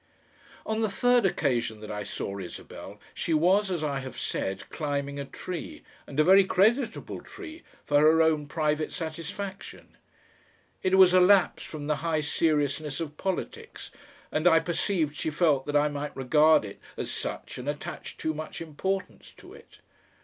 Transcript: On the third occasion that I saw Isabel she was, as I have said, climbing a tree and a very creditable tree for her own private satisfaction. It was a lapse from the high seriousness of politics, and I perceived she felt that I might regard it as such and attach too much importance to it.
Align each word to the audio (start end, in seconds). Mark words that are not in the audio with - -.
On 0.65 0.79
the 0.81 0.89
third 0.89 1.27
occasion 1.27 1.79
that 1.81 1.91
I 1.91 2.01
saw 2.01 2.39
Isabel 2.39 2.99
she 3.13 3.35
was, 3.35 3.69
as 3.69 3.83
I 3.83 3.99
have 3.99 4.17
said, 4.17 4.67
climbing 4.71 5.19
a 5.19 5.25
tree 5.25 5.83
and 6.07 6.19
a 6.19 6.23
very 6.23 6.43
creditable 6.43 7.21
tree 7.21 7.61
for 7.85 7.99
her 7.99 8.19
own 8.19 8.47
private 8.47 8.91
satisfaction. 8.91 9.95
It 10.81 10.97
was 10.97 11.13
a 11.13 11.19
lapse 11.19 11.61
from 11.65 11.85
the 11.85 11.97
high 11.97 12.21
seriousness 12.21 12.99
of 12.99 13.17
politics, 13.17 13.91
and 14.31 14.47
I 14.47 14.59
perceived 14.59 15.15
she 15.17 15.29
felt 15.29 15.67
that 15.67 15.75
I 15.75 15.87
might 15.87 16.17
regard 16.17 16.65
it 16.65 16.79
as 16.97 17.11
such 17.11 17.59
and 17.59 17.69
attach 17.69 18.17
too 18.17 18.33
much 18.33 18.59
importance 18.59 19.31
to 19.37 19.53
it. 19.53 19.81